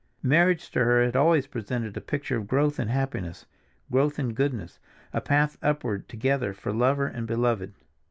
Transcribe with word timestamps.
Marriage 0.23 0.71
to 0.71 0.83
her 0.83 1.05
had 1.05 1.15
always 1.15 1.45
presented 1.45 1.95
a 1.95 2.01
picture 2.01 2.35
of 2.37 2.47
growth 2.47 2.79
in 2.79 2.87
happiness, 2.87 3.45
growth 3.91 4.17
in 4.17 4.33
goodness, 4.33 4.79
a 5.13 5.21
path 5.21 5.59
upward 5.61 6.09
together 6.09 6.55
for 6.55 6.73
lover 6.73 7.05
and 7.05 7.27
beloved. 7.27 7.75